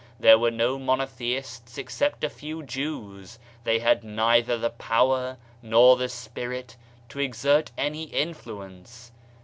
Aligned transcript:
There 0.19 0.39
were 0.39 0.49
no 0.49 0.79
monotheists 0.79 1.77
except 1.77 2.23
a 2.23 2.29
few 2.31 2.63
Jews; 2.63 3.37
they 3.65 3.77
had 3.77 4.03
neither 4.03 4.57
the 4.57 4.71
power 4.71 5.37
nor 5.61 5.95
die 5.99 6.07
spirit 6.07 6.75
to 7.09 7.19
exert 7.19 7.69
any 7.77 8.05
influence. 8.05 9.11